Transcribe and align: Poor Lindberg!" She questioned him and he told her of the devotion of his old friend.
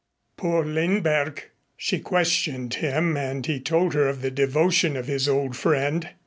Poor 0.35 0.65
Lindberg!" 0.65 1.51
She 1.77 1.99
questioned 1.99 2.73
him 2.73 3.15
and 3.15 3.45
he 3.45 3.59
told 3.59 3.93
her 3.93 4.09
of 4.09 4.23
the 4.23 4.31
devotion 4.31 4.97
of 4.97 5.05
his 5.05 5.29
old 5.29 5.55
friend. 5.55 6.09